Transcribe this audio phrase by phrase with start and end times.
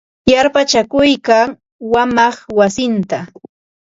[0.31, 1.47] Yarpachakuykan
[1.93, 3.17] wamaq wasinta.